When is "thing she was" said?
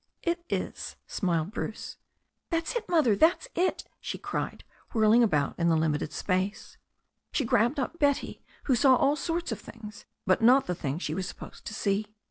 10.73-11.27